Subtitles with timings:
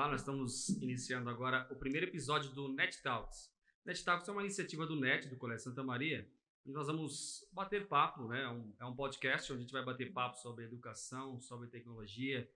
[0.00, 3.52] Olá, nós estamos iniciando agora o primeiro episódio do Net Talks.
[3.84, 6.26] Net Talks é uma iniciativa do NET, do Colégio Santa Maria,
[6.64, 8.44] e nós vamos bater papo, né?
[8.44, 12.50] É um, é um podcast onde a gente vai bater papo sobre educação, sobre tecnologia,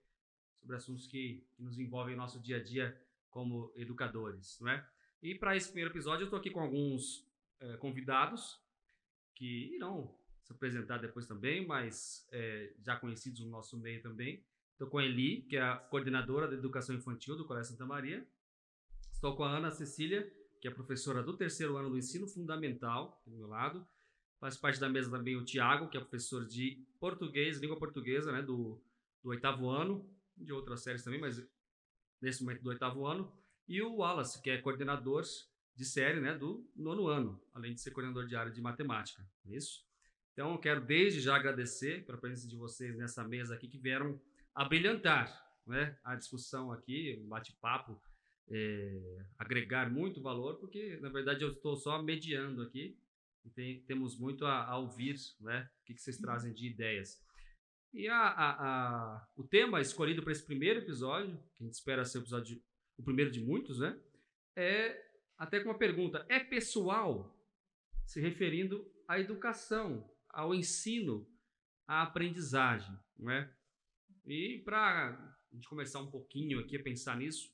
[0.58, 2.98] sobre assuntos que, que nos envolvem no nosso dia a dia
[3.28, 4.88] como educadores, não é?
[5.22, 7.28] E para esse primeiro episódio eu estou aqui com alguns
[7.60, 8.58] é, convidados
[9.34, 14.42] que irão se apresentar depois também, mas é, já conhecidos no nosso meio também.
[14.74, 18.26] Estou com a Eli, que é a coordenadora da educação infantil do Colégio Santa Maria.
[19.12, 20.28] Estou com a Ana Cecília,
[20.60, 23.86] que é professora do terceiro ano do ensino fundamental, do meu lado.
[24.40, 28.42] Faz parte da mesa também o Tiago, que é professor de português, língua portuguesa, né,
[28.42, 28.82] do,
[29.22, 31.40] do oitavo ano, de outras séries também, mas
[32.20, 33.32] nesse momento do oitavo ano.
[33.68, 35.22] E o Wallace, que é coordenador
[35.76, 39.24] de série né, do nono ano, além de ser coordenador de área de matemática.
[39.46, 39.86] É isso?
[40.32, 44.20] Então, eu quero desde já agradecer pela presença de vocês nessa mesa aqui, que vieram
[44.54, 48.00] a brilhantar né, a discussão aqui, um bate-papo,
[48.48, 52.98] é, agregar muito valor, porque na verdade eu estou só mediando aqui
[53.44, 57.22] e tem, temos muito a, a ouvir né, o que, que, vocês trazem de ideias.
[57.92, 62.18] E a, a, o tema escolhido para esse primeiro episódio, que a gente espera ser
[62.18, 62.62] o episódio,
[62.98, 63.98] o primeiro de muitos, né,
[64.56, 65.02] é
[65.38, 67.30] até com uma pergunta: é pessoal?
[68.06, 71.26] Se referindo à educação, ao ensino,
[71.86, 73.50] à aprendizagem, não é?
[74.26, 77.52] E para a gente começar um pouquinho aqui a pensar nisso,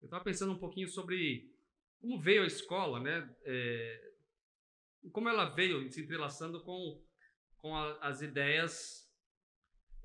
[0.00, 1.52] eu estava pensando um pouquinho sobre
[2.00, 3.36] como veio a escola, né?
[3.44, 4.12] É,
[5.12, 7.04] como ela veio se entrelaçando com,
[7.56, 9.08] com a, as ideias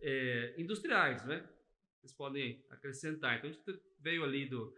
[0.02, 1.47] é, industriais, né?
[2.00, 3.38] Vocês podem acrescentar.
[3.38, 4.75] Então, a gente veio ali do,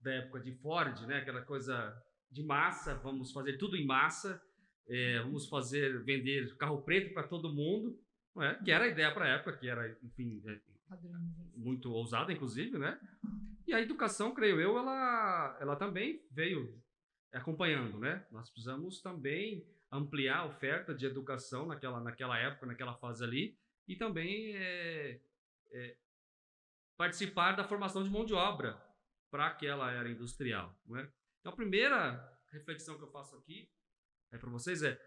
[0.00, 1.18] da época de Ford, né?
[1.18, 1.94] Aquela coisa
[2.30, 4.42] de massa, vamos fazer tudo em massa,
[4.88, 7.98] é, vamos fazer, vender carro preto para todo mundo,
[8.42, 8.54] é?
[8.64, 10.60] que era a ideia para a época, que era, enfim, é,
[11.54, 12.98] muito ousada, inclusive, né?
[13.66, 16.82] E a educação, creio eu, ela, ela também veio
[17.32, 18.26] acompanhando, né?
[18.30, 23.56] Nós precisamos também ampliar a oferta de educação naquela, naquela época, naquela fase ali,
[23.86, 25.20] e também é,
[25.72, 25.96] é,
[26.96, 28.80] participar da formação de mão de obra
[29.30, 30.76] para aquela era industrial.
[30.86, 31.08] Né?
[31.40, 33.68] Então, a primeira reflexão que eu faço aqui
[34.32, 35.00] é para vocês é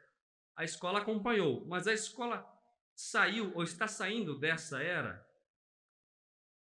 [0.55, 2.56] a escola acompanhou, mas a escola
[2.97, 5.23] saiu ou está saindo dessa era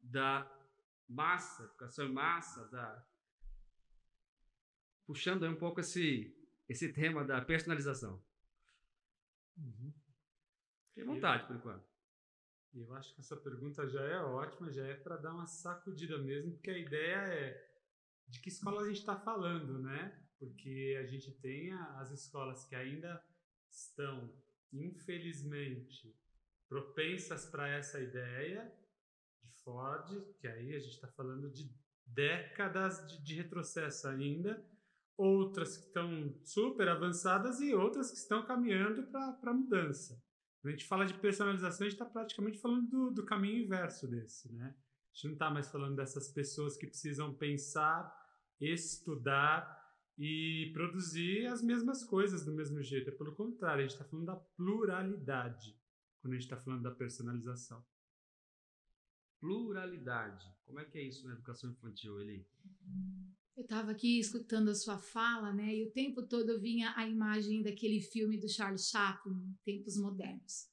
[0.01, 0.45] da
[1.07, 3.07] massa, educação em massa, da
[5.05, 6.35] puxando um pouco esse
[6.67, 8.21] esse tema da personalização.
[9.57, 9.93] Uhum.
[10.93, 11.87] Tem vontade, por enquanto.
[12.73, 16.51] Eu acho que essa pergunta já é ótima, já é para dar uma sacudida mesmo,
[16.51, 17.71] porque a ideia é
[18.27, 20.21] de que escola a gente está falando, né?
[20.37, 23.23] Porque a gente tem as escolas que ainda
[23.71, 24.29] estão,
[24.71, 26.15] infelizmente,
[26.67, 28.71] propensas para essa ideia
[29.41, 31.69] de Ford, que aí a gente está falando de
[32.05, 34.65] décadas de, de retrocesso ainda,
[35.17, 40.21] outras que estão super avançadas e outras que estão caminhando para a mudança.
[40.61, 44.07] Quando a gente fala de personalização, a gente está praticamente falando do, do, caminho inverso
[44.07, 44.75] desse, né?
[44.75, 48.13] A gente não está mais falando dessas pessoas que precisam pensar,
[48.59, 49.86] estudar
[50.17, 53.09] e produzir as mesmas coisas do mesmo jeito.
[53.09, 55.77] É pelo contrário, a gente está falando da pluralidade
[56.19, 57.85] quando a gente está falando da personalização.
[59.39, 60.45] Pluralidade.
[60.65, 62.45] Como é que é isso na educação infantil, Eli?
[63.55, 65.75] Eu estava aqui escutando a sua fala, né?
[65.75, 70.69] E o tempo todo vinha a imagem daquele filme do Charles Chaplin, Tempos Modernos.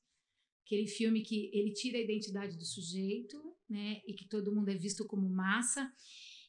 [0.66, 4.00] Aquele filme que ele tira a identidade do sujeito, né?
[4.06, 5.90] E que todo mundo é visto como massa.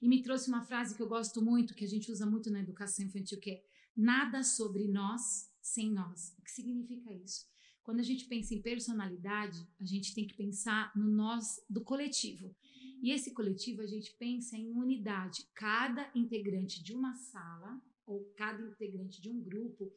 [0.05, 2.59] E me trouxe uma frase que eu gosto muito, que a gente usa muito na
[2.59, 3.63] educação infantil, que é
[3.97, 6.31] nada sobre nós sem nós.
[6.37, 7.47] O que significa isso?
[7.81, 12.55] Quando a gente pensa em personalidade, a gente tem que pensar no nós do coletivo.
[13.01, 15.43] E esse coletivo a gente pensa em unidade.
[15.55, 19.91] Cada integrante de uma sala ou cada integrante de um grupo,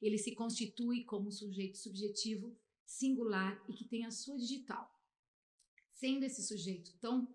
[0.00, 4.90] ele se constitui como sujeito subjetivo singular e que tem a sua digital.
[5.92, 7.28] Sendo esse sujeito tão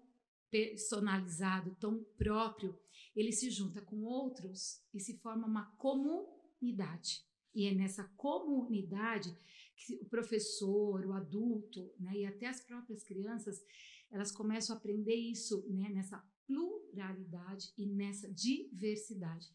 [0.55, 2.79] personalizado, tão próprio,
[3.13, 7.25] ele se junta com outros e se forma uma comunidade.
[7.53, 9.37] E é nessa comunidade
[9.75, 13.61] que o professor, o adulto, né, e até as próprias crianças,
[14.09, 19.49] elas começam a aprender isso, né, nessa pluralidade e nessa diversidade.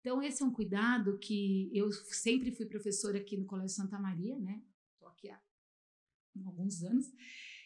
[0.00, 4.38] Então, esse é um cuidado que eu sempre fui professora aqui no Colégio Santa Maria,
[4.38, 4.62] né?
[4.94, 5.40] Estou aqui há
[6.46, 7.12] alguns anos.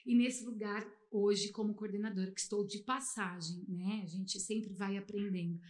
[0.04, 0.82] E nesse lugar,
[1.12, 4.00] hoje, como coordenadora, que estou de passagem, né?
[4.02, 5.60] A gente sempre vai aprendendo.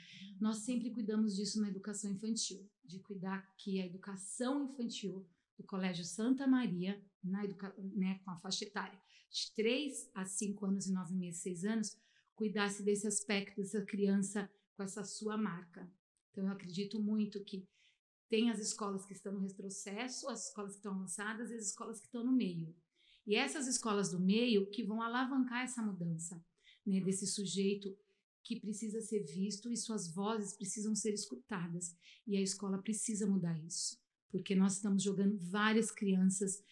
[0.41, 6.05] Nós sempre cuidamos disso na educação infantil, de cuidar que a educação infantil do Colégio
[6.05, 8.99] Santa Maria, na educa né, com a faixa etária
[9.31, 11.97] de 3 a 5 anos e 9 meses, 6 anos,
[12.35, 15.91] cuidasse desse aspecto dessa criança com essa sua marca.
[16.31, 17.67] Então, eu acredito muito que
[18.29, 22.01] tem as escolas que estão no retrocesso, as escolas que estão avançadas e as escolas
[22.01, 22.75] que estão no meio.
[23.27, 26.45] E essas escolas do meio que vão alavancar essa mudança,
[26.85, 27.97] né, desse sujeito
[28.43, 31.97] que precisa ser visto e suas vozes precisam ser escutadas.
[32.27, 33.97] E a escola precisa mudar isso,
[34.31, 36.63] porque nós estamos jogando várias crianças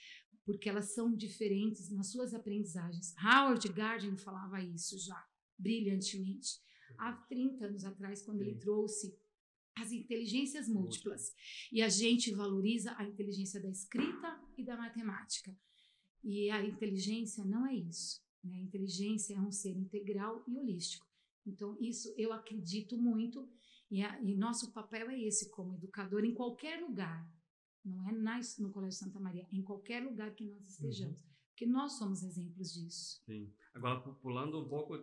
[0.45, 3.15] porque elas são diferentes nas suas aprendizagens.
[3.23, 5.25] Howard Gardner falava isso já
[5.57, 6.61] brilhantemente
[6.99, 9.17] há 30 anos atrás, quando ele trouxe
[9.77, 11.33] as inteligências múltiplas.
[11.71, 15.57] E a gente valoriza a inteligência da escrita e da matemática.
[16.23, 18.23] E a inteligência não é isso.
[18.43, 18.57] Né?
[18.57, 21.07] A inteligência é um ser integral e holístico.
[21.47, 23.49] Então, isso eu acredito muito,
[23.91, 27.29] e, a, e nosso papel é esse, como educador, em qualquer lugar.
[27.85, 31.23] Não é na, no Colégio Santa Maria, em qualquer lugar que nós estejamos.
[31.23, 31.31] Uhum.
[31.49, 33.23] Porque nós somos exemplos disso.
[33.25, 33.53] Sim.
[33.75, 34.99] Agora, pulando um pouco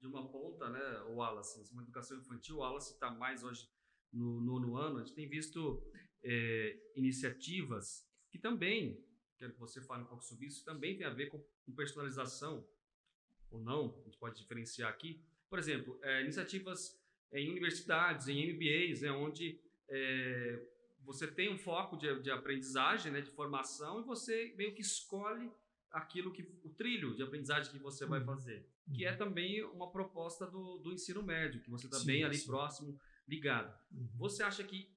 [0.00, 3.68] de uma ponta, né, o Wallace, uma educação infantil, o Wallace está mais hoje
[4.12, 5.82] no nono ano, a gente tem visto
[6.22, 9.02] é, iniciativas que também,
[9.44, 12.66] quero que você fale um pouco sobre isso, também tem a ver com, com personalização,
[13.50, 15.20] ou não, a gente pode diferenciar aqui.
[15.48, 16.98] Por exemplo, é, iniciativas
[17.32, 20.66] em universidades, em MBAs, né, onde é,
[21.00, 25.50] você tem um foco de, de aprendizagem, né, de formação, e você meio que escolhe
[25.90, 28.26] aquilo que o trilho de aprendizagem que você vai uhum.
[28.26, 29.18] fazer, que é uhum.
[29.18, 32.46] também uma proposta do, do ensino médio, que você está bem ali sim.
[32.46, 32.98] próximo
[33.28, 33.72] ligado.
[33.92, 34.08] Uhum.
[34.16, 34.90] Você acha que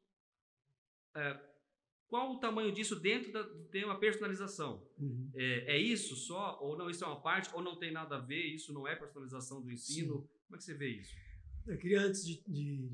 [1.15, 1.39] é,
[2.07, 4.81] qual o tamanho disso dentro da, do tema personalização?
[4.97, 5.29] Uhum.
[5.35, 6.57] É, é, isso só?
[6.61, 7.53] Ou não, isso é uma parte?
[7.53, 8.45] Ou não tem nada a ver?
[8.45, 10.21] Isso não é personalização do ensino?
[10.21, 10.27] Sim.
[10.45, 11.13] Como é que você vê isso?
[11.67, 12.89] Eu queria, antes de, de,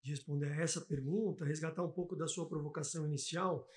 [0.00, 3.68] de, responder a essa pergunta, resgatar um pouco da sua provocação inicial,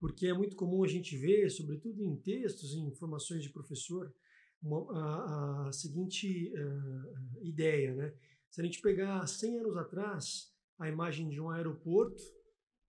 [0.00, 4.12] porque é muito comum a gente ver, sobretudo em textos, em informações de professor,
[4.60, 8.14] uma, a, a, seguinte uh, ideia, né?
[8.50, 12.22] Se a gente pegar 100 anos atrás a imagem de um aeroporto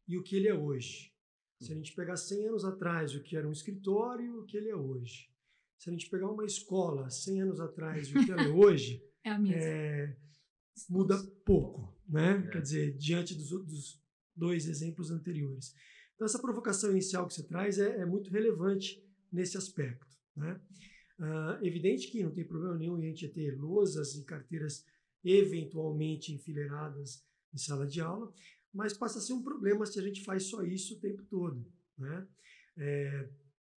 [0.07, 1.13] e o que ele é hoje.
[1.59, 4.69] Se a gente pegar 100 anos atrás o que era um escritório o que ele
[4.69, 5.29] é hoje.
[5.77, 9.31] Se a gente pegar uma escola 100 anos atrás o que ela é hoje, é.
[9.51, 10.15] É,
[10.89, 12.43] muda pouco, né?
[12.47, 12.51] É.
[12.51, 14.01] Quer dizer, diante dos, dos,
[14.35, 15.75] dois exemplos anteriores.
[16.15, 20.59] Então, essa provocação inicial que você traz é, é muito relevante nesse aspecto, né?
[21.19, 24.85] Uh, evidente que não tem problema nenhum em a gente ter lousas e carteiras
[25.21, 27.21] eventualmente enfileiradas
[27.53, 28.31] em sala de aula,
[28.73, 31.65] mas passa a ser um problema se a gente faz só isso o tempo todo.
[31.97, 32.27] Né?
[32.77, 33.29] É,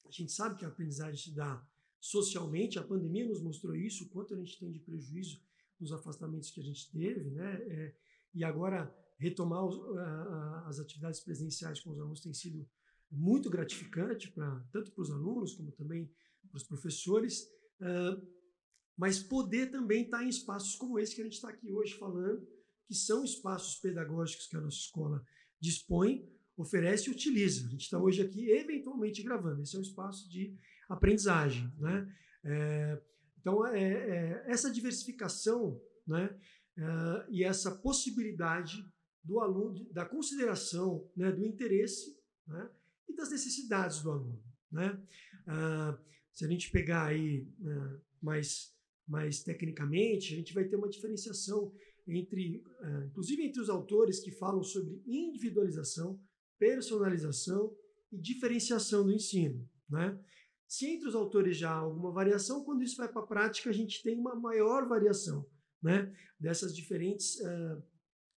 [0.07, 1.67] a gente sabe que a aprendizagem se dá
[2.01, 5.41] socialmente, a pandemia nos mostrou isso, o quanto a gente tem de prejuízo
[5.79, 7.55] nos afastamentos que a gente teve, né?
[7.55, 7.95] É,
[8.35, 12.69] e agora retomar os, a, as atividades presenciais com os alunos tem sido
[13.11, 16.11] muito gratificante para tanto para os alunos como também
[16.49, 17.43] para os professores.
[17.81, 18.27] Uh,
[18.97, 22.47] mas poder também estar em espaços como esse que a gente está aqui hoje falando,
[22.87, 25.25] que são espaços pedagógicos que a nossa escola
[25.61, 27.67] dispõe, oferece e utiliza.
[27.67, 30.57] A gente está hoje aqui eventualmente gravando, esse é um espaço de
[30.89, 31.73] aprendizagem.
[31.79, 32.15] Né?
[32.45, 33.03] É,
[33.41, 36.39] então, é, é, essa diversificação né,
[36.77, 36.83] é,
[37.31, 38.85] e essa possibilidade
[39.25, 42.71] do aluno, da consideração, né, do interesse né,
[43.09, 44.43] e das necessidades do aluno.
[44.71, 45.01] Né?
[45.47, 45.99] Ah,
[46.33, 48.73] se a gente pegar aí né, mais
[49.07, 51.75] mais tecnicamente, a gente vai ter uma diferenciação
[52.07, 56.21] entre, uh, inclusive entre os autores que falam sobre individualização,
[56.59, 57.75] personalização
[58.11, 59.69] e diferenciação do ensino.
[59.89, 60.19] Né?
[60.67, 63.73] Se entre os autores já há alguma variação, quando isso vai para a prática, a
[63.73, 65.47] gente tem uma maior variação
[65.83, 66.13] né?
[66.39, 67.83] dessas diferentes uh,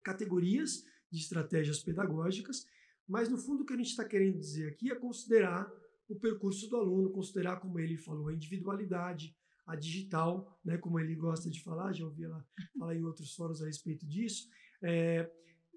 [0.03, 2.65] categorias de estratégias pedagógicas,
[3.07, 5.71] mas no fundo o que a gente está querendo dizer aqui é considerar
[6.09, 9.35] o percurso do aluno, considerar, como ele falou, a individualidade,
[9.73, 12.47] a digital, né, como ele gosta de falar, já ouvi ela
[12.79, 14.49] falar em outros fóruns a respeito disso,
[14.83, 15.31] é,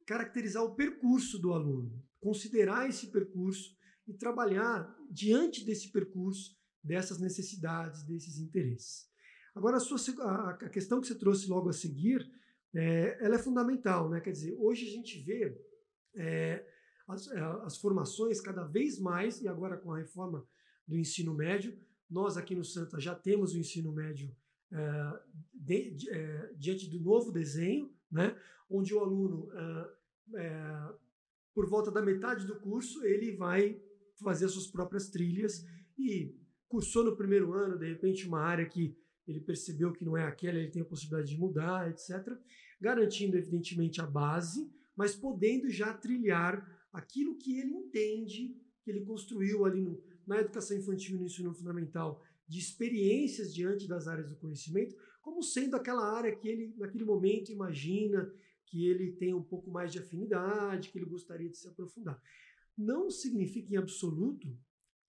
[0.06, 3.76] caracterizar o percurso do aluno, considerar esse percurso
[4.08, 9.08] e trabalhar diante desse percurso, dessas necessidades, desses interesses.
[9.56, 12.30] Agora, a, sua, a, a questão que você trouxe logo a seguir,
[12.76, 14.20] é, ela é fundamental, né?
[14.20, 15.58] Quer dizer, hoje a gente vê
[16.18, 16.66] é,
[17.08, 20.46] as, é, as formações cada vez mais, e agora com a reforma
[20.88, 21.78] do ensino médio,
[22.10, 24.36] nós aqui no Santa já temos o ensino médio
[24.72, 25.20] é,
[25.54, 28.36] de, de, é, diante do novo desenho, né,
[28.70, 29.50] onde o aluno,
[30.36, 30.94] é,
[31.54, 33.80] por volta da metade do curso, ele vai
[34.22, 35.66] fazer as suas próprias trilhas
[35.98, 36.36] e
[36.68, 38.98] cursou no primeiro ano, de repente, uma área que
[39.28, 42.38] ele percebeu que não é aquela, ele tem a possibilidade de mudar, etc.
[42.80, 49.66] Garantindo, evidentemente, a base, mas podendo já trilhar aquilo que ele entende que ele construiu
[49.66, 54.36] ali no, na educação infantil e no ensino fundamental de experiências diante das áreas do
[54.36, 58.32] conhecimento, como sendo aquela área que ele, naquele momento, imagina
[58.66, 62.22] que ele tem um pouco mais de afinidade, que ele gostaria de se aprofundar.
[62.78, 64.56] Não significa em absoluto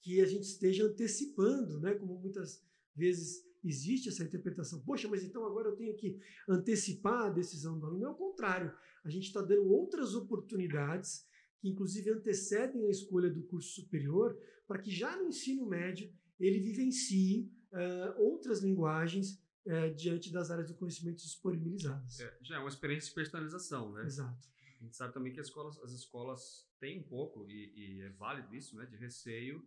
[0.01, 2.63] que a gente esteja antecipando, né, como muitas
[2.95, 4.81] vezes existe essa interpretação.
[4.81, 6.19] Poxa, mas então agora eu tenho que
[6.49, 8.07] antecipar a decisão do aluno.
[8.07, 8.73] É o contrário.
[9.05, 11.27] A gente está dando outras oportunidades
[11.61, 16.61] que inclusive antecedem a escolha do curso superior para que já no ensino médio ele
[16.61, 22.21] vivencie uh, outras linguagens uh, diante das áreas do conhecimento disponibilizadas.
[22.21, 24.05] É, já é uma experiência de personalização, né?
[24.05, 24.49] Exato.
[24.81, 28.11] A gente sabe também que as escolas, as escolas têm um pouco, e, e é
[28.11, 29.67] válido isso, né, de receio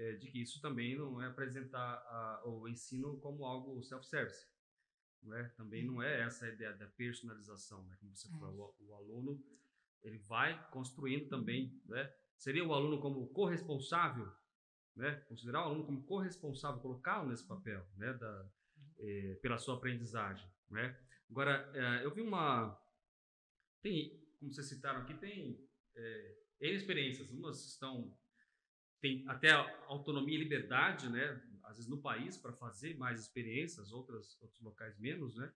[0.00, 4.46] é, de que isso também não é apresentar a, o ensino como algo self-service.
[5.22, 5.44] Não é?
[5.50, 7.96] Também não é essa a ideia da personalização, né?
[8.00, 8.30] como você é.
[8.30, 9.44] falou, o, o, aluno
[10.02, 12.12] ele vai construindo também, né?
[12.36, 14.30] seria o aluno como corresponsável,
[14.96, 15.14] né?
[15.28, 18.12] considerar o aluno como corresponsável, colocá-lo nesse papel né?
[18.14, 18.50] da,
[18.98, 20.48] é, pela sua aprendizagem.
[20.70, 20.98] Né?
[21.30, 22.78] Agora, é, eu vi uma...
[23.82, 25.58] Tem, como vocês citaram aqui, tem
[25.96, 28.16] é, experiências, umas estão
[29.00, 29.50] tem até
[29.86, 31.42] autonomia e liberdade, né?
[31.64, 35.50] Às vezes no país para fazer mais experiências, outras outros locais menos, né?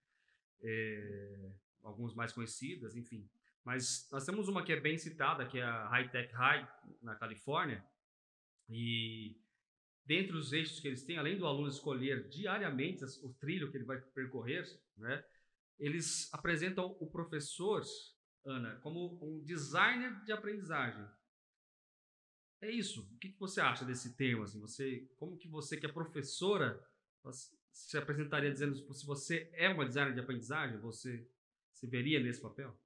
[0.63, 1.51] É,
[1.83, 3.29] algumas mais conhecidas, enfim.
[3.64, 6.68] Mas nós temos uma que é bem citada, que é a High Tech High
[7.02, 7.85] na Califórnia,
[8.68, 9.37] e
[10.04, 13.85] dentre os eixos que eles têm, além do aluno escolher diariamente o trilho que ele
[13.85, 14.64] vai percorrer,
[14.97, 15.25] né?
[15.78, 17.83] Eles apresentam o professor,
[18.44, 21.04] Ana, como um designer de aprendizagem
[22.64, 23.02] é isso.
[23.02, 24.42] O que, você acha desse termo?
[24.42, 26.83] Assim, você, como que você, que é professora,
[27.73, 31.28] se apresentaria dizendo se você é uma designer de aprendizagem, você
[31.73, 32.76] se veria nesse papel?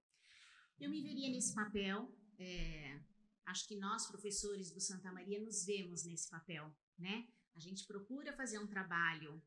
[0.80, 2.08] Eu me veria nesse papel.
[2.38, 3.00] É,
[3.47, 7.28] acho que nós, professores do Santa Maria, nos vemos nesse papel, né?
[7.56, 9.42] A gente procura fazer um trabalho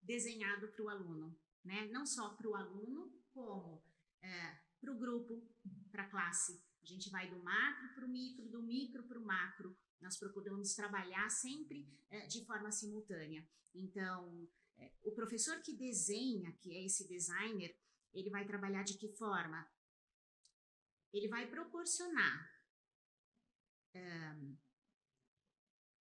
[0.00, 1.88] desenhado para o aluno, né?
[1.88, 3.84] Não só para o aluno, como
[4.22, 5.46] é, para o grupo,
[5.90, 6.64] para a classe.
[6.82, 9.76] A gente vai do macro para o micro, do micro para o macro.
[10.00, 13.46] Nós procuramos trabalhar sempre é, de forma simultânea.
[13.74, 14.48] Então,
[14.78, 17.76] é, o professor que desenha, que é esse designer,
[18.14, 19.68] ele vai trabalhar de que forma?
[21.12, 22.50] Ele vai proporcionar
[23.94, 24.36] é,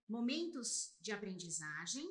[0.07, 2.09] momentos de aprendizagem,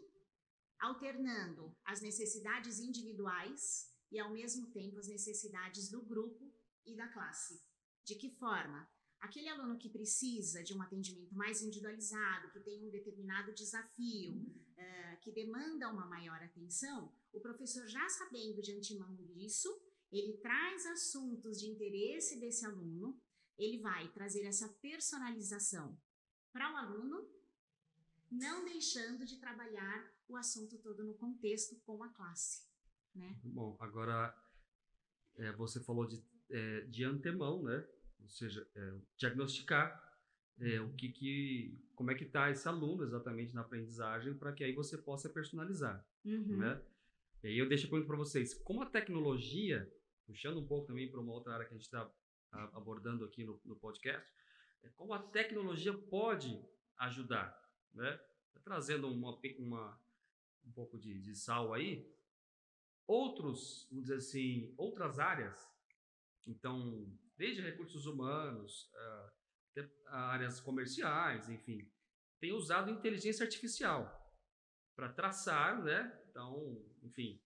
[0.78, 6.52] alternando as necessidades individuais e, ao mesmo tempo, as necessidades do grupo
[6.86, 7.62] e da classe.
[8.04, 8.88] De que forma?
[9.20, 15.20] Aquele aluno que precisa de um atendimento mais individualizado, que tem um determinado desafio, uh,
[15.20, 19.68] que demanda uma maior atenção, o professor, já sabendo de antemão disso,
[20.10, 23.20] ele traz assuntos de interesse desse aluno,
[23.58, 25.98] ele vai trazer essa personalização
[26.52, 27.28] para o aluno,
[28.30, 32.68] não deixando de trabalhar o assunto todo no contexto com a classe.
[33.14, 33.38] Né?
[33.44, 34.34] Bom, agora
[35.36, 37.86] é, você falou de é, de antemão, né?
[38.20, 40.02] Ou seja, é, diagnosticar
[40.58, 44.62] é, o que, que, como é que está esse aluno exatamente na aprendizagem, para que
[44.62, 46.58] aí você possa personalizar, uhum.
[46.58, 46.82] né?
[47.42, 49.90] E aí eu deixo a pergunta para vocês: como a tecnologia,
[50.32, 52.10] puxando um pouco também para uma outra área que a gente está
[52.72, 54.32] abordando aqui no, no podcast,
[54.82, 56.60] é, como a tecnologia pode
[56.98, 57.58] ajudar,
[57.92, 58.20] né?
[58.64, 60.00] Trazendo uma, uma
[60.64, 62.06] um pouco de, de sal aí,
[63.06, 65.70] outros, vamos dizer assim, outras áreas
[66.46, 67.06] então,
[67.36, 68.90] desde recursos humanos,
[69.70, 71.90] até áreas comerciais, enfim,
[72.40, 74.16] tem usado inteligência artificial
[74.96, 76.18] para traçar, né?
[76.28, 77.40] Então, enfim,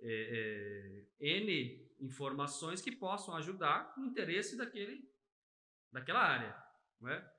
[0.00, 5.08] é, é, N informações que possam ajudar no interesse daquele,
[5.92, 6.56] daquela área,
[7.00, 7.34] não é?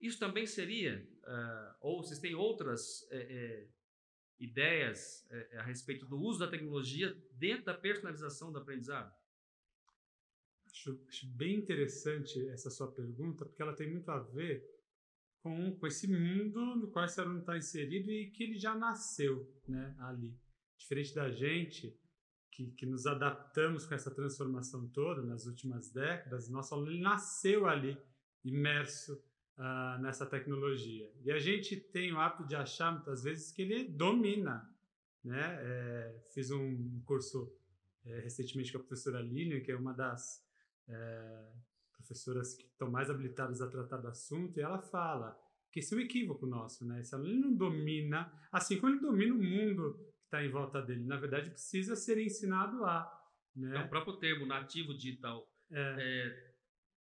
[0.00, 3.68] Isso também seria, uh, ou vocês têm outras é, é,
[4.38, 5.26] ideias
[5.56, 9.14] a respeito do uso da tecnologia dentro da personalização do aprendizado?
[10.66, 14.68] Acho, acho, bem interessante essa sua pergunta, porque ela tem muito a ver
[15.40, 19.48] com, com esse mundo no qual esse aluno está inserido e que ele já nasceu
[19.68, 20.36] né, ali.
[20.76, 21.96] Diferente da gente,
[22.54, 27.98] que, que nos adaptamos com essa transformação toda nas últimas décadas, nosso aluno nasceu ali,
[28.44, 29.20] imerso
[29.58, 31.10] uh, nessa tecnologia.
[31.24, 34.70] E a gente tem o hábito de achar, muitas vezes, que ele domina.
[35.24, 35.40] Né?
[35.40, 37.52] É, fiz um curso
[38.04, 40.46] é, recentemente com a professora Lilian, que é uma das
[40.86, 41.50] é,
[41.96, 45.36] professoras que estão mais habilitadas a tratar do assunto, e ela fala
[45.72, 47.00] que esse é um equívoco nosso, né?
[47.00, 51.04] Esse aluno não domina, assim como ele domina o mundo está em volta dele.
[51.04, 53.10] Na verdade, precisa ser ensinado a.
[53.54, 53.76] Né?
[53.76, 55.96] É, o próprio termo nativo digital é.
[55.98, 56.54] É,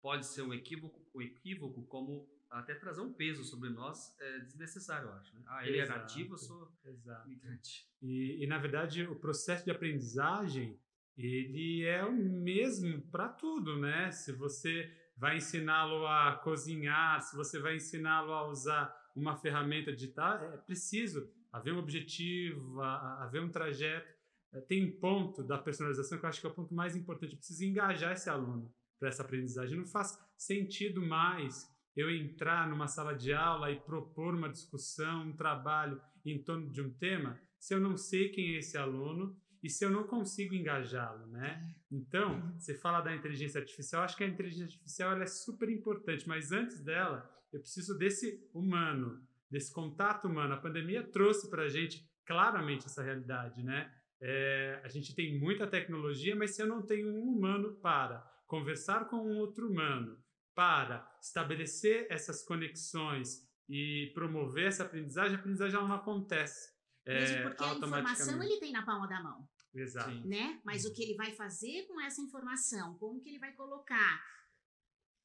[0.01, 5.07] pode ser um equívoco, um equívoco como até trazer um peso sobre nós é desnecessário,
[5.07, 5.36] eu acho.
[5.36, 5.43] Né?
[5.45, 6.00] Ah, ele Exato.
[6.00, 7.27] é nativo, eu sou Exato.
[7.27, 7.88] imigrante.
[8.01, 10.79] E, e, na verdade, o processo de aprendizagem,
[11.15, 14.09] ele é o mesmo para tudo, né?
[14.12, 20.41] Se você vai ensiná-lo a cozinhar, se você vai ensiná-lo a usar uma ferramenta digital,
[20.53, 24.08] é preciso haver um objetivo, haver um trajeto.
[24.53, 27.34] É, tem um ponto da personalização que eu acho que é o ponto mais importante.
[27.34, 29.77] Eu preciso engajar esse aluno para essa aprendizagem.
[29.77, 35.36] Não faz sentido mais eu entrar numa sala de aula e propor uma discussão, um
[35.36, 39.70] trabalho em torno de um tema, se eu não sei quem é esse aluno e
[39.70, 41.75] se eu não consigo engajá-lo, né?
[41.91, 46.51] Então, você fala da inteligência artificial, acho que a inteligência artificial é super importante, mas
[46.51, 50.53] antes dela, eu preciso desse humano, desse contato humano.
[50.53, 53.91] A pandemia trouxe para a gente claramente essa realidade, né?
[54.22, 59.08] É, a gente tem muita tecnologia, mas se eu não tenho um humano para conversar
[59.08, 60.22] com um outro humano,
[60.53, 66.77] para estabelecer essas conexões e promover essa aprendizagem, a aprendizagem não acontece.
[67.08, 69.48] Mesmo é, porque a informação ele tem na palma da mão.
[69.74, 70.27] Exato.
[70.27, 70.60] Né?
[70.65, 74.22] Mas o que ele vai fazer com essa informação, como que ele vai colocar,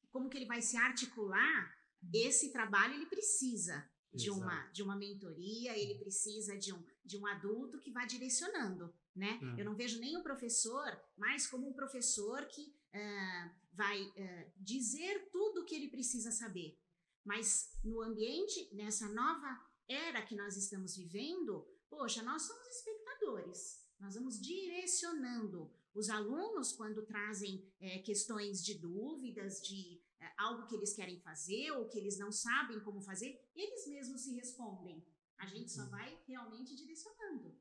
[0.09, 1.75] como que ele vai se articular,
[2.13, 3.83] esse trabalho ele precisa
[4.15, 8.93] de uma, de uma mentoria, ele precisa de um, de um adulto que vá direcionando,
[9.15, 9.39] né?
[9.41, 9.57] Uhum.
[9.57, 10.85] Eu não vejo nem o professor
[11.17, 16.77] mais como um professor que uh, vai uh, dizer tudo o que ele precisa saber.
[17.23, 23.85] Mas no ambiente, nessa nova era que nós estamos vivendo, poxa, nós somos espectadores.
[23.99, 30.01] Nós vamos direcionando os alunos quando trazem é, questões de dúvidas, de
[30.37, 34.35] algo que eles querem fazer ou que eles não sabem como fazer, eles mesmos se
[34.35, 35.03] respondem.
[35.37, 37.55] A gente só vai realmente direcionando.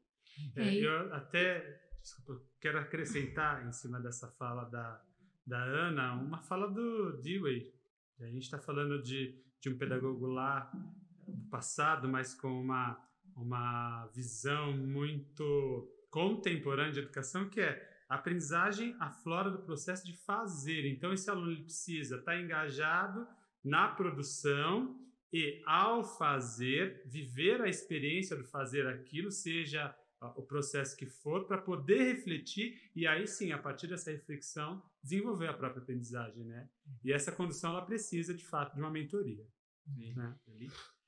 [0.56, 5.02] É, eu até desculpa, quero acrescentar em cima dessa fala da,
[5.46, 7.72] da Ana, uma fala do Dewey.
[8.20, 10.70] A gente está falando de, de um pedagogo lá
[11.26, 13.02] do passado, mas com uma,
[13.34, 20.86] uma visão muito contemporânea de educação, que é a aprendizagem aflora do processo de fazer.
[20.88, 23.26] Então, esse aluno ele precisa estar engajado
[23.62, 24.96] na produção
[25.32, 29.92] e, ao fazer, viver a experiência do fazer aquilo, seja
[30.36, 35.48] o processo que for, para poder refletir e aí sim, a partir dessa reflexão, desenvolver
[35.48, 36.68] a própria aprendizagem, né?
[37.02, 39.44] E essa condução, ela precisa, de fato, de uma mentoria.
[39.92, 40.14] Sim.
[40.14, 40.36] Né?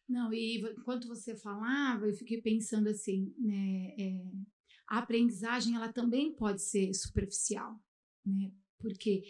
[0.08, 3.94] Não, e enquanto você falava, eu fiquei pensando assim, né?
[3.96, 4.32] É,
[4.88, 7.78] a aprendizagem ela também pode ser superficial,
[8.24, 8.52] né?
[8.78, 9.24] Porque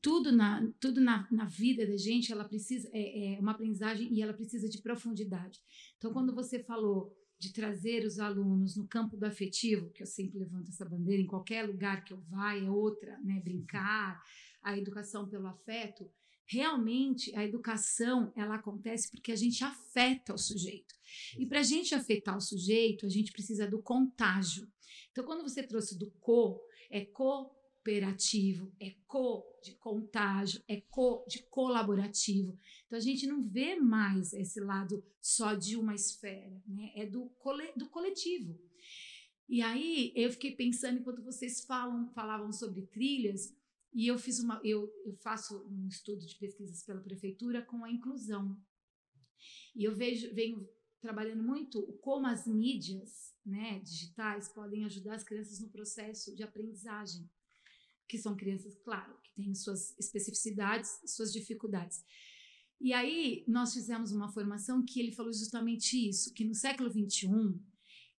[0.00, 4.20] tudo na, tudo na, na vida da gente ela precisa é, é uma aprendizagem e
[4.20, 5.60] ela precisa de profundidade.
[5.96, 10.38] Então, quando você falou de trazer os alunos no campo do afetivo, que eu sempre
[10.38, 13.40] levanto essa bandeira em qualquer lugar que eu vá, é outra, né?
[13.42, 14.22] Brincar,
[14.62, 16.10] a educação pelo afeto.
[16.46, 20.94] Realmente, a educação ela acontece porque a gente afeta o sujeito.
[21.38, 24.70] E para a gente afetar o sujeito, a gente precisa do contágio.
[25.10, 31.42] Então, quando você trouxe do co, é cooperativo, é co de contágio, é co de
[31.44, 32.58] colaborativo.
[32.86, 36.92] Então, a gente não vê mais esse lado só de uma esfera, né?
[36.94, 38.58] é do, cole, do coletivo.
[39.48, 43.54] E aí, eu fiquei pensando, enquanto vocês falam, falavam sobre trilhas,
[43.94, 47.90] e eu fiz uma, eu, eu faço um estudo de pesquisas pela prefeitura com a
[47.90, 48.60] inclusão.
[49.74, 50.68] E eu vejo, venho
[51.00, 57.30] trabalhando muito como as mídias né, digitais podem ajudar as crianças no processo de aprendizagem,
[58.08, 62.04] que são crianças, claro, que têm suas especificidades, suas dificuldades.
[62.80, 67.28] E aí nós fizemos uma formação que ele falou justamente isso, que no século XXI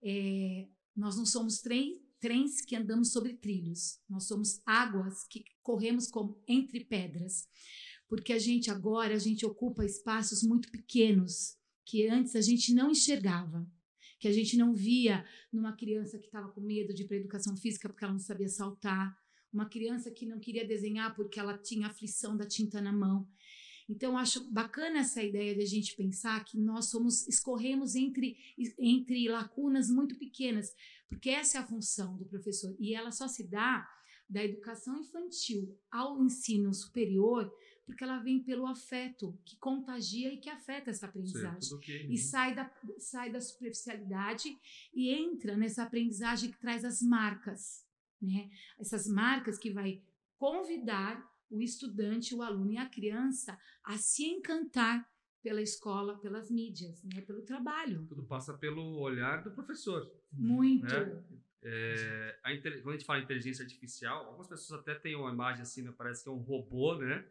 [0.01, 6.07] é, nós não somos trem, trens que andamos sobre trilhos, nós somos águas que corremos
[6.07, 7.47] como entre pedras,
[8.07, 12.89] porque a gente agora a gente ocupa espaços muito pequenos que antes a gente não
[12.89, 13.71] enxergava,
[14.19, 17.55] que a gente não via numa criança que estava com medo de ir para educação
[17.55, 19.15] física porque ela não sabia saltar,
[19.53, 23.29] uma criança que não queria desenhar porque ela tinha aflição da tinta na mão.
[23.87, 28.37] Então, acho bacana essa ideia de a gente pensar que nós somos, escorremos entre,
[28.79, 30.73] entre lacunas muito pequenas,
[31.07, 33.87] porque essa é a função do professor, e ela só se dá
[34.27, 37.53] da educação infantil ao ensino superior
[37.85, 41.75] porque ela vem pelo afeto que contagia e que afeta essa aprendizagem.
[41.75, 42.07] Okay.
[42.09, 44.49] E sai da, sai da superficialidade
[44.93, 47.85] e entra nessa aprendizagem que traz as marcas,
[48.19, 48.49] né?
[48.79, 50.01] Essas marcas que vai
[50.37, 55.07] convidar o estudante, o aluno e a criança a se encantar
[55.41, 57.21] pela escola, pelas mídias, né?
[57.21, 58.05] pelo trabalho.
[58.07, 60.11] Tudo passa pelo olhar do professor.
[60.31, 60.85] Muito.
[60.85, 61.23] Né?
[61.61, 62.49] É, a,
[62.81, 65.93] quando a gente fala inteligência artificial, algumas pessoas até têm uma imagem assim, né?
[65.95, 67.25] parece que é um robô, né?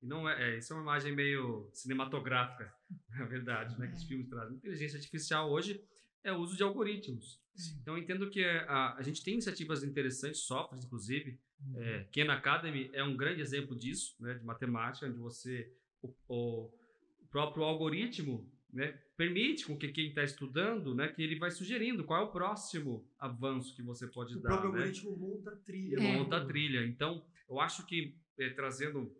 [0.00, 2.74] E não é, é, isso é uma imagem meio cinematográfica,
[3.10, 3.86] na verdade, né?
[3.86, 4.06] Que os É.
[4.06, 4.56] filmes trazem.
[4.56, 5.84] Inteligência artificial hoje
[6.24, 7.40] é o uso de algoritmos.
[7.80, 11.38] Então, eu entendo que a, a gente tem iniciativas interessantes, softwares, inclusive.
[11.76, 14.34] É, Khan Academy é um grande exemplo disso, né?
[14.34, 15.72] De matemática, onde você...
[16.02, 16.82] O, o-
[17.20, 22.04] o próprio algoritmo né, permite com que quem está estudando, né, que ele vai sugerindo
[22.04, 24.48] qual é o próximo avanço que você pode O dar.
[24.50, 24.78] próprio né?
[24.80, 25.96] algoritmo monta a trilha.
[25.96, 26.00] É.
[26.16, 26.84] monta a trilha.
[26.84, 29.14] Então, eu acho que, eh, trazendo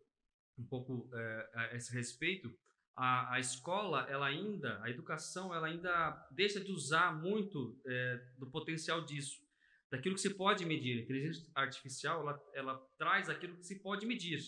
[0.58, 1.08] um pouco
[1.54, 2.52] a esse respeito,
[2.94, 8.46] a, a escola, ela ainda, a educação, ela ainda deixa de usar muito eh, do
[8.50, 9.41] potencial disso,
[9.92, 10.98] daquilo que se pode medir.
[10.98, 14.40] A inteligência artificial, ela, ela traz aquilo que se pode medir.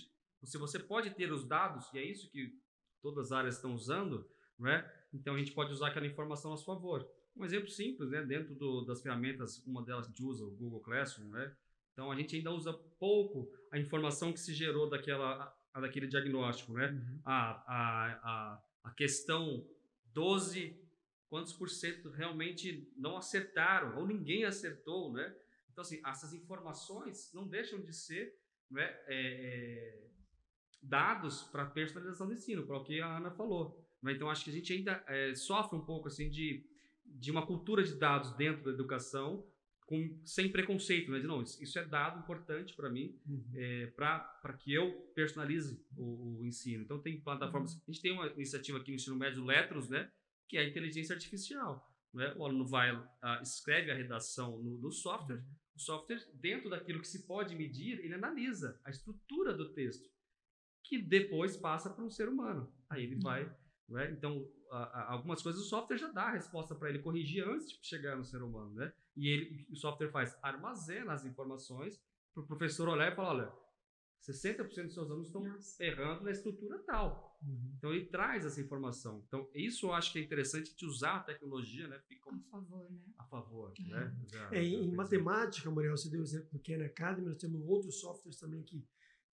[0.42, 2.59] Se você pode ter os dados, e é isso que
[3.02, 4.26] todas as áreas estão usando,
[4.59, 4.90] né?
[5.12, 7.07] então a gente pode usar aquela informação a nosso favor.
[7.37, 8.22] Um exemplo simples, né?
[8.22, 11.54] dentro do, das ferramentas, uma delas gente usa o Google Classroom, né?
[11.92, 16.90] Então a gente ainda usa pouco a informação que se gerou daquela, daquele diagnóstico, né?
[16.90, 17.20] Uhum.
[17.24, 19.66] A, a, a, a questão
[20.12, 20.84] 12,
[21.29, 25.35] quantos por cento realmente não acertaram, ou ninguém acertou, né?
[25.73, 28.33] Então, assim, essas informações não deixam de ser
[28.71, 30.07] né, é, é,
[30.83, 33.85] dados para personalização do ensino, para o que a Ana falou.
[34.03, 34.13] né?
[34.13, 36.65] Então, acho que a gente ainda é, sofre um pouco assim de,
[37.05, 39.45] de uma cultura de dados dentro da educação,
[39.87, 41.19] com, sem preconceito, né?
[41.21, 43.45] De, não, isso, isso é dado importante para mim, Uhum.
[43.55, 46.85] é, para que eu personalize o, o ensino.
[46.85, 47.77] Então, tem plataformas.
[47.87, 50.11] A gente tem uma iniciativa aqui no ensino médio Letros, né?
[50.48, 51.90] Que é a inteligência artificial.
[52.12, 52.33] Né?
[52.37, 52.90] O aluno vai,
[53.22, 57.98] ah, escreve a redação no, no software, o software, dentro daquilo que se pode medir,
[57.98, 60.09] ele analisa a estrutura do texto,
[60.85, 62.72] que depois passa para um ser humano.
[62.88, 63.44] Aí ele vai.
[63.88, 64.12] Né?
[64.12, 67.68] Então, a- a- algumas coisas o software já dá a resposta para ele corrigir antes
[67.68, 68.72] de chegar no ser humano.
[68.74, 68.92] Né?
[69.16, 72.00] E ele, o software faz, armazena as informações
[72.33, 73.52] para o professor olhar e falar: olha,
[74.27, 75.85] 60% dos seus alunos estão Nossa.
[75.85, 77.39] errando na estrutura tal.
[77.43, 77.75] Uhum.
[77.77, 79.23] Então, ele traz essa informação.
[79.27, 81.99] Então, isso eu acho que é interessante de usar a tecnologia né?
[82.09, 82.99] fica A favor, né?
[83.19, 83.73] a favor.
[83.79, 83.83] É.
[83.83, 84.17] Né?
[84.33, 88.01] Da- É, em, matemática, Muriel, você deu o exemplo do Khan Academy, nós temos outros
[88.01, 88.83] softwares também que,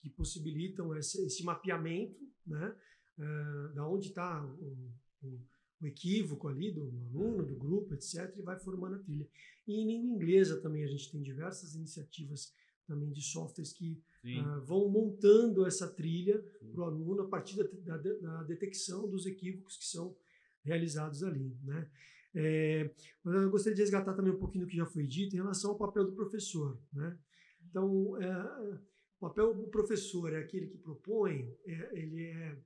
[0.02, 2.76] que possibilitam esse, esse mapeamento, né?
[3.20, 4.92] Ah, da onde está o,
[5.24, 5.42] o-
[5.82, 9.28] o equívoco ali do, do aluno, do grupo, etc., e vai formando a trilha.
[9.68, 12.54] E em língua inglesa também a gente tem diversas iniciativas
[12.86, 14.40] também de softwares que Sim.
[14.40, 19.26] ah, vão montando essa trilha para o aluno a partir da, da- da detecção dos
[19.26, 20.16] equívocos que são
[20.64, 21.58] realizados ali.
[21.64, 21.90] Né?
[22.34, 25.40] É, mas eu gostaria de resgatar também um pouquinho do que já foi dito em
[25.40, 26.80] relação ao papel do professor.
[26.94, 27.18] Né?
[27.70, 28.74] Então, é,
[29.18, 32.58] o papel do professor é aquele que propõe, é- ele é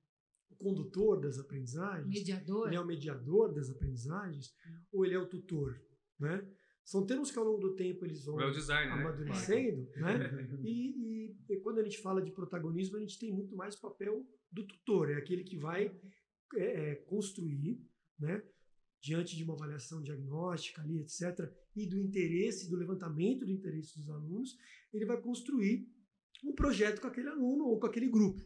[0.52, 2.68] o condutor das aprendizagens, Mediador.
[2.68, 4.54] ele é o mediador das aprendizagens,
[4.92, 5.82] ou ele é o tutor.
[6.20, 6.46] Né?
[6.86, 9.02] São termos que ao longo do tempo eles vão é design, né?
[9.02, 10.30] amadurecendo, né?
[10.64, 13.82] E, e- e quando a gente fala de protagonismo, a gente tem muito mais o
[13.82, 15.94] papel do tutor, é aquele que vai
[16.56, 17.82] é, é, construir,
[18.20, 18.42] né?
[19.02, 24.10] Diante de uma avaliação diagnóstica ali, etc., e do interesse, do levantamento do interesse dos
[24.10, 24.58] alunos,
[24.94, 25.88] ele vai construir
[26.44, 28.42] um projeto com aquele aluno ou com aquele grupo,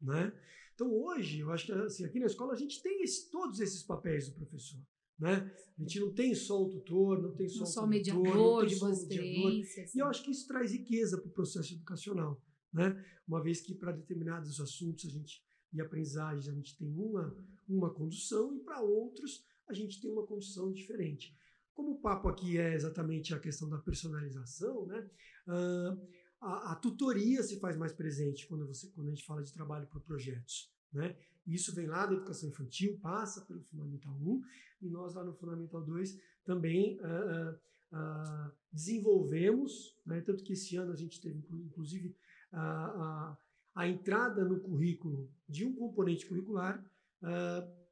[0.00, 0.32] né?
[0.74, 3.82] Então hoje, eu acho que assim, aqui na escola a gente tem esse- todos esses
[3.84, 4.80] papéis do professor,
[5.18, 5.50] né?
[5.78, 8.24] A gente não tem só o tutor, não tem só Não o só condutor, não
[8.24, 9.52] mediador tem só o mediador,
[9.94, 12.40] e eu acho que isso traz riqueza para o processo educacional,
[12.72, 13.04] né?
[13.26, 17.36] Uma vez que para determinados assuntos a gente e aprendizagens a gente tem uma
[17.68, 21.34] uma condução e para outros a gente tem uma condução diferente.
[21.72, 25.10] Como o papo aqui é exatamente a questão da personalização, né?
[25.46, 25.96] Ah,
[26.40, 29.86] a, a tutoria se faz mais presente quando você quando a gente fala de trabalho
[29.88, 31.16] por projetos, né?
[31.46, 34.42] Isso vem lá da educação infantil, passa pelo Fundamental 1
[34.82, 37.58] e nós lá no Fundamental 2 também ah, ah,
[37.92, 40.20] ah, desenvolvemos, né?
[40.20, 42.14] tanto que esse ano a gente teve, inclu- inclusive,
[42.52, 43.36] a,
[43.74, 46.84] a, entrada no currículo de um componente curricular,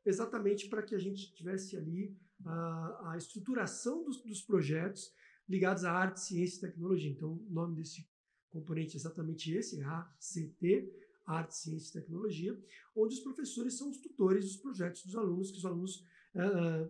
[0.04, 5.12] exatamente para que a gente tivesse ali a, a estruturação dos, dos projetos
[5.48, 7.10] ligados à arte, ciência e tecnologia.
[7.10, 8.06] Então, o nome desse
[8.50, 10.92] componente é exatamente esse, é ACT,
[11.26, 12.58] Arte, Ciência e Tecnologia,
[12.96, 16.04] onde os professores são os tutores dos projetos dos alunos, que os alunos
[16.34, 16.88] ah,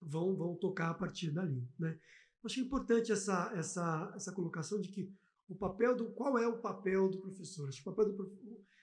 [0.00, 1.66] vão, vão tocar a partir dali.
[1.78, 1.98] Né?
[2.44, 5.12] Acho importante essa, essa, essa colocação de que
[5.48, 7.68] o papel do qual é o papel do professor?
[7.68, 8.40] O papel do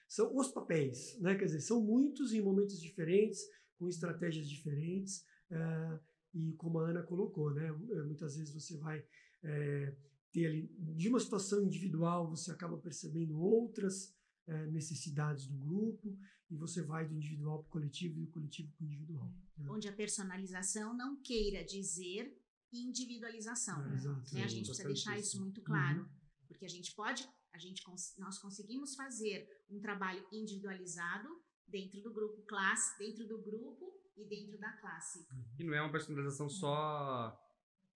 [0.08, 1.36] são os papéis, né?
[1.36, 3.42] Quer dizer, são muitos em momentos diferentes,
[3.78, 6.00] com estratégias diferentes, eh,
[6.34, 7.72] e como a Ana colocou, né?
[8.06, 9.04] Muitas vezes você vai
[9.44, 9.96] eh,
[10.32, 14.16] ter ali de uma situação individual, você acaba percebendo outras
[14.48, 16.18] eh, necessidades do grupo
[16.50, 19.34] e você vai do individual para o coletivo e do coletivo para o individual.
[19.58, 19.70] né?
[19.70, 22.34] Onde a personalização não queira dizer
[22.72, 23.86] individualização.
[23.92, 24.36] É, exato.
[24.36, 24.44] né?
[24.44, 26.10] A gente precisa deixar isso muito claro.
[26.48, 27.84] Porque a gente pode a gente
[28.20, 31.28] nós conseguimos fazer um trabalho individualizado
[31.68, 35.28] dentro do grupo classe, dentro do grupo e dentro da classe.
[35.58, 37.36] E não é uma personalização só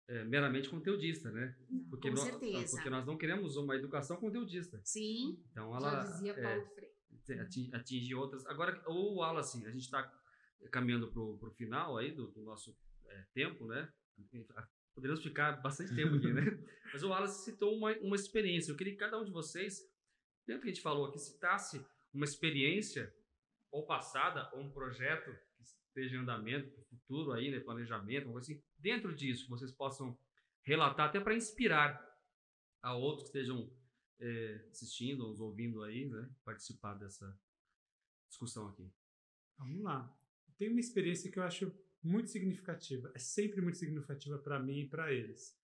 [0.07, 1.55] é, meramente conteudista, né?
[1.89, 2.75] Porque Com nós, certeza.
[2.75, 4.81] Porque nós não queremos uma educação conteudista.
[4.83, 6.67] Sim, Então ela dizia é, Paulo
[7.39, 8.45] atin- atinge outras.
[8.47, 10.11] Agora, o Wallace, a gente está
[10.71, 12.75] caminhando para o final aí do, do nosso
[13.07, 13.91] é, tempo, né?
[14.93, 16.41] Poderíamos ficar bastante tempo aqui, né?
[16.91, 18.71] Mas o Wallace citou uma, uma experiência.
[18.71, 19.79] Eu queria que cada um de vocês,
[20.45, 21.83] dentro que a gente falou aqui, citasse
[22.13, 23.13] uma experiência
[23.71, 25.33] ou passada, ou um projeto
[25.91, 27.59] esteja em andamento para o futuro aí, né?
[27.59, 28.63] Planejamento, alguma coisa assim.
[28.77, 30.17] Dentro disso, vocês possam
[30.63, 32.09] relatar até para inspirar
[32.81, 33.71] a outros que estejam
[34.19, 36.29] é, assistindo, ou ouvindo aí, né?
[36.43, 37.37] Participar dessa
[38.29, 38.89] discussão aqui.
[39.57, 40.17] Vamos lá.
[40.57, 41.71] Tem uma experiência que eu acho
[42.03, 43.11] muito significativa.
[43.13, 45.57] É sempre muito significativa para mim e para eles.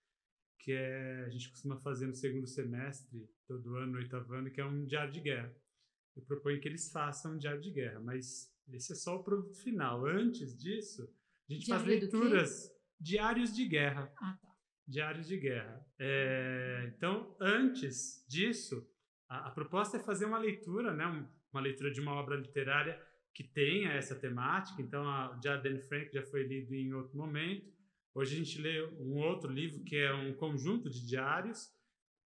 [0.59, 4.59] Que é, a gente costuma fazer no segundo semestre, todo ano, no oitavo ano, que
[4.59, 5.55] é um diário de guerra.
[6.17, 9.55] Eu proponho que eles façam um diário de guerra, mas esse é só o produto
[9.61, 10.05] final.
[10.05, 11.03] Antes disso,
[11.49, 12.15] a gente faz Diário quê?
[12.17, 14.11] leituras, diários de guerra.
[14.17, 14.47] Ah, tá.
[14.87, 15.85] Diários de guerra.
[15.99, 18.89] É, então, antes disso,
[19.29, 22.99] a, a proposta é fazer uma leitura, né, um- uma leitura de uma obra literária
[23.33, 24.81] que tenha essa temática.
[24.81, 27.71] Então, a, o Diário de Anne Frank já foi lido em outro momento.
[28.15, 31.69] Hoje a gente lê um outro livro que é um conjunto de diários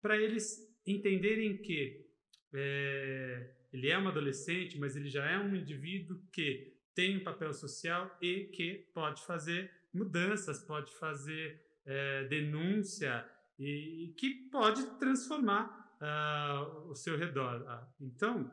[0.02, 2.06] para eles entenderem que
[2.54, 7.54] é, ele é um adolescente, mas ele já é um indivíduo que tem um papel
[7.54, 13.26] social e que pode fazer mudanças, pode fazer é, denúncia
[13.58, 17.64] e, e que pode transformar ah, o seu redor.
[17.68, 18.52] Ah, Então,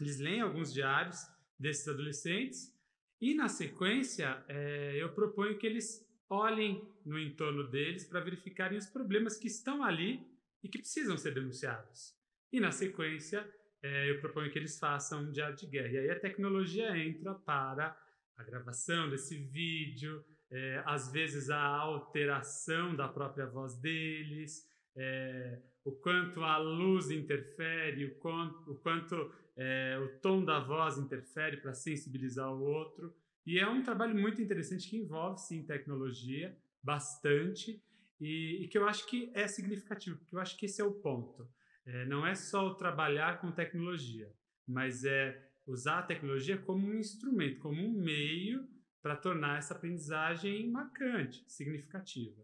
[0.00, 1.18] eles leem alguns diários
[1.58, 2.74] desses adolescentes
[3.20, 8.86] e, na sequência, eh, eu proponho que eles olhem no entorno deles para verificarem os
[8.86, 10.26] problemas que estão ali
[10.62, 12.16] e que precisam ser denunciados.
[12.50, 13.46] E, na sequência,
[13.82, 15.88] eh, eu proponho que eles façam um diário de guerra.
[15.88, 17.96] E aí a tecnologia entra para
[18.36, 25.92] a gravação desse vídeo, eh, às vezes a alteração da própria voz deles, eh, o
[25.92, 31.72] quanto a luz interfere, o quanto, o, quanto eh, o tom da voz interfere para
[31.72, 33.14] sensibilizar o outro.
[33.46, 37.82] E é um trabalho muito interessante que envolve, sim, tecnologia, bastante,
[38.20, 40.92] e, e que eu acho que é significativo, porque eu acho que esse é o
[40.92, 41.48] ponto.
[41.92, 44.32] Eh, não é só trabalhar com tecnologia,
[44.66, 48.68] mas é usar a tecnologia como um instrumento, como um meio
[49.02, 52.40] para tornar essa aprendizagem marcante, significativa.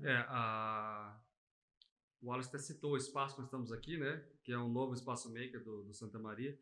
[0.00, 1.20] É, a...
[2.20, 4.22] O Wallace até citou o espaço que nós estamos aqui, né?
[4.44, 6.58] Que é um novo espaço maker do, do Santa Maria.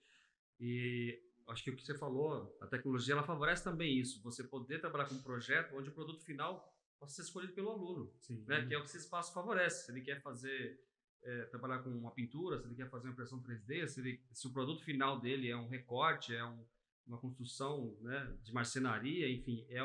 [0.60, 4.22] E acho que o que você falou, a tecnologia, ela favorece também isso.
[4.22, 8.12] Você poder trabalhar com um projeto onde o produto final possa ser escolhido pelo aluno,
[8.20, 8.44] Sim.
[8.46, 8.66] né?
[8.66, 9.86] Que é o que esse espaço favorece.
[9.86, 10.78] Se ele quer fazer,
[11.22, 14.46] é, trabalhar com uma pintura, se ele quer fazer uma impressão 3D, se, ele- se
[14.46, 16.64] o produto final dele é um recorte, é um-
[17.06, 19.80] uma construção né, de marcenaria, enfim, é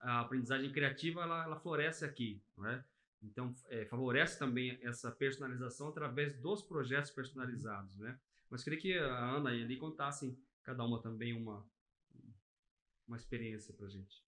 [0.00, 2.84] a aprendizagem criativa, ela, ela floresce aqui, é?
[3.22, 8.18] Então, é, favorece também essa personalização através dos projetos personalizados, né?
[8.50, 11.66] Mas queria que a Ana e a Eli contassem cada uma também uma,
[13.06, 14.22] uma experiência pra gente.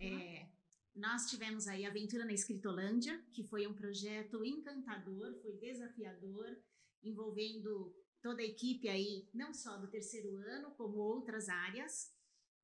[0.00, 0.48] É,
[0.94, 6.56] nós tivemos aí Aventura na Escritolândia, que foi um projeto encantador, foi desafiador,
[7.02, 12.14] envolvendo toda a equipe aí, não só do terceiro ano, como outras áreas.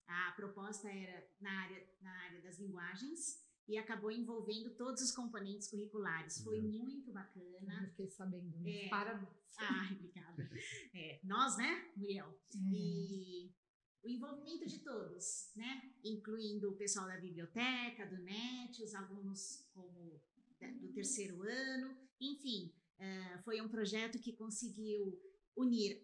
[0.06, 5.68] A proposta era na área, na área das linguagens e acabou envolvendo todos os componentes
[5.68, 6.42] curriculares.
[6.42, 6.84] Foi Uhum.
[6.84, 7.82] muito bacana.
[7.82, 8.66] Eu fiquei sabendo.
[8.66, 8.88] É.
[8.88, 9.28] Parabéns.
[9.58, 10.50] Ah, obrigada.
[10.94, 12.40] É, nós, né, Muriel?
[12.72, 13.52] E
[14.02, 15.92] o envolvimento de todos, né?
[16.04, 20.20] Incluindo o pessoal da biblioteca, do NET, os alunos como
[20.80, 25.20] do terceiro ano, enfim, eh, foi um projeto que conseguiu
[25.56, 26.02] unir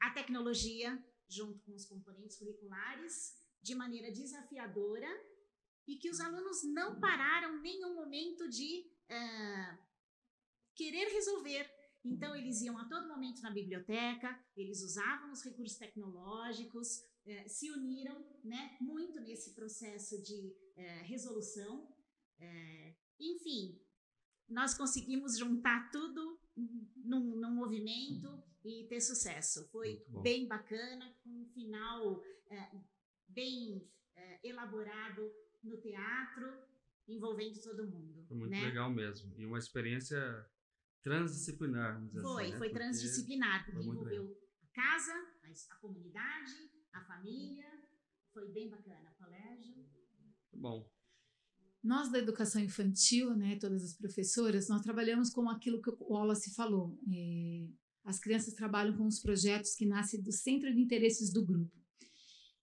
[0.00, 5.08] a tecnologia junto com os componentes curriculares de maneira desafiadora
[5.86, 9.78] e que os alunos não pararam nenhum momento de eh,
[10.74, 11.73] querer resolver.
[12.04, 17.70] Então, eles iam a todo momento na biblioteca, eles usavam os recursos tecnológicos, eh, se
[17.70, 21.88] uniram né, muito nesse processo de eh, resolução.
[22.38, 23.80] Eh, enfim,
[24.48, 29.68] nós conseguimos juntar tudo num, num movimento e ter sucesso.
[29.70, 32.80] Foi bem bacana, com um final eh,
[33.28, 36.52] bem eh, elaborado no teatro,
[37.08, 38.24] envolvendo todo mundo.
[38.26, 38.64] Foi muito né?
[38.64, 39.32] legal mesmo.
[39.36, 40.46] E uma experiência
[41.04, 42.52] transdisciplinar, vamos dizer Foi, assim.
[42.52, 42.58] né?
[42.58, 46.52] foi Porque- transdisciplinar, porque foi muito envolveu a casa, a, a comunidade,
[46.92, 47.70] a família.
[48.32, 49.14] Foi bem bacana.
[49.18, 49.86] Colégio.
[50.52, 50.90] Bom.
[51.82, 56.52] Nós da educação infantil, né, todas as professoras, nós trabalhamos com aquilo que o Wallace
[56.54, 56.98] falou.
[57.12, 57.68] É,
[58.04, 61.70] as crianças trabalham com os projetos que nascem do centro de interesses do grupo.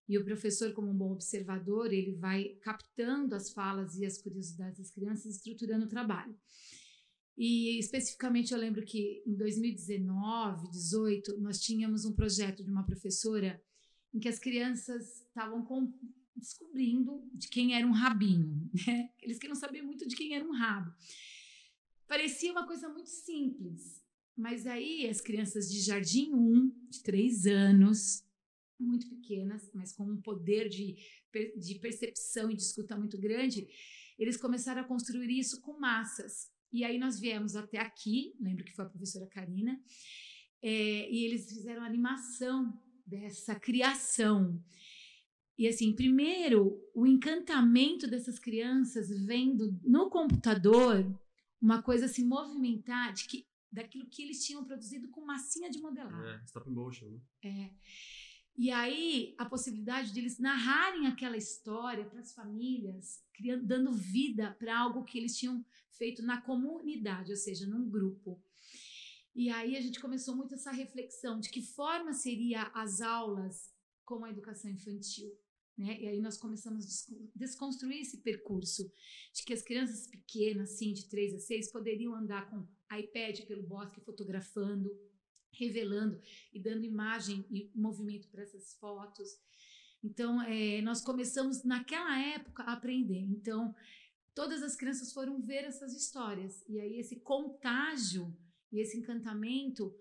[0.08, 4.78] E o professor, como um bom observador, ele vai captando as falas e as curiosidades
[4.78, 6.36] das crianças, estruturando o trabalho.
[7.44, 13.60] E especificamente eu lembro que em 2019, 18, nós tínhamos um projeto de uma professora
[14.14, 15.66] em que as crianças estavam
[16.36, 19.10] descobrindo de quem era um rabinho, né?
[19.20, 20.94] Eles queriam saber muito de quem era um rabo.
[22.06, 24.00] Parecia uma coisa muito simples,
[24.36, 28.24] mas aí as crianças de jardim 1, de 3 anos,
[28.78, 30.96] muito pequenas, mas com um poder de,
[31.56, 33.66] de percepção e de escuta muito grande,
[34.16, 36.52] eles começaram a construir isso com massas.
[36.72, 39.78] E aí nós viemos até aqui, lembro que foi a professora Karina,
[40.62, 42.72] é, e eles fizeram animação
[43.06, 44.62] dessa criação.
[45.58, 51.04] E assim, primeiro, o encantamento dessas crianças vendo no computador
[51.60, 56.40] uma coisa se movimentar de que, daquilo que eles tinham produzido com massinha de modelagem.
[56.40, 57.20] É, stop motion, né?
[57.44, 57.70] É.
[58.56, 64.54] E aí, a possibilidade de eles narrarem aquela história para as famílias, criando, dando vida
[64.58, 68.42] para algo que eles tinham feito na comunidade, ou seja, num grupo.
[69.34, 73.72] E aí a gente começou muito essa reflexão de que forma seria as aulas
[74.04, 75.32] com a educação infantil.
[75.76, 75.98] Né?
[76.00, 78.92] E aí nós começamos a desconstruir esse percurso
[79.34, 83.62] de que as crianças pequenas, assim, de 3 a 6, poderiam andar com iPad pelo
[83.62, 84.90] bosque fotografando,
[85.52, 86.20] revelando
[86.52, 89.28] e dando imagem e movimento para essas fotos.
[90.02, 93.20] Então, é, nós começamos naquela época a aprender.
[93.20, 93.74] Então,
[94.34, 96.64] todas as crianças foram ver essas histórias.
[96.68, 98.36] E aí, esse contágio
[98.72, 99.94] e esse encantamento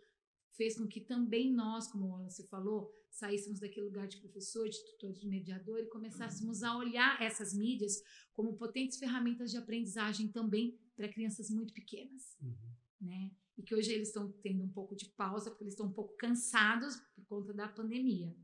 [0.55, 4.83] fez com que também nós, como o Wallace falou, saíssemos daquele lugar de professor, de
[4.85, 8.01] tutor, de mediador e começássemos a olhar essas mídias
[8.33, 12.55] como potentes ferramentas de aprendizagem também para crianças muito pequenas, uhum.
[13.01, 13.31] né?
[13.61, 16.15] E que hoje eles estão tendo um pouco de pausa porque eles estão um pouco
[16.17, 18.35] cansados por conta da pandemia,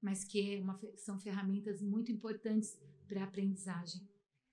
[0.00, 4.00] mas que é uma, são ferramentas muito importantes para a aprendizagem,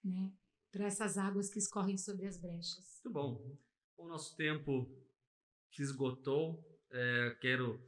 [0.03, 0.29] né?
[0.73, 2.99] Para essas águas que escorrem sobre as brechas.
[3.05, 3.57] Muito bom.
[3.97, 4.93] O nosso tempo
[5.71, 6.61] se esgotou.
[6.91, 7.81] É, quero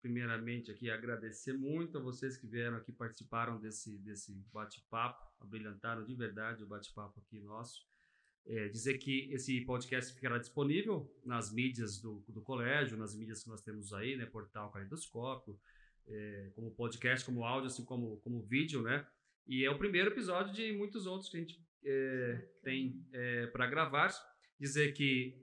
[0.00, 6.14] primeiramente aqui agradecer muito a vocês que vieram aqui participaram desse desse bate-papo, abrilhantaram de
[6.14, 7.91] verdade o bate-papo aqui nosso.
[8.44, 13.48] É, dizer que esse podcast ficará disponível nas mídias do, do colégio, nas mídias que
[13.48, 15.56] nós temos aí, né, portal Calidoscópio,
[16.08, 19.06] é, como podcast, como áudio, assim como como vídeo, né?
[19.46, 23.66] E é o primeiro episódio de muitos outros que a gente é, tem é, para
[23.66, 24.10] gravar.
[24.58, 25.40] Dizer que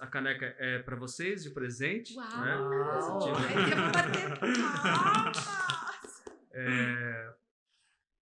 [0.00, 2.16] a caneca é para vocês de presente.
[2.16, 2.40] Uau!
[2.40, 2.56] Né?
[2.56, 3.34] Uau.
[6.52, 7.23] é,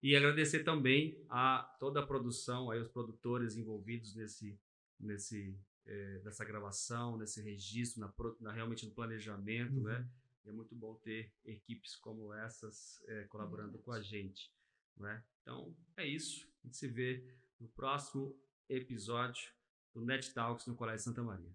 [0.01, 4.57] e agradecer também a toda a produção, aí os produtores envolvidos nesse,
[4.99, 9.79] nesse, é, nessa gravação, nesse registro, na, na realmente no planejamento, né?
[9.79, 9.99] uhum.
[9.99, 10.09] né?
[10.45, 14.49] E é muito bom ter equipes como essas é, colaborando com a gente,
[14.95, 15.21] né?
[15.41, 16.47] Então é isso.
[16.63, 17.25] A gente se vê
[17.59, 19.51] no próximo episódio
[19.93, 21.53] do Net Talks no Colégio Santa Maria.